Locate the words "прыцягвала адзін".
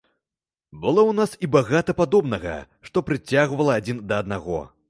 3.11-4.05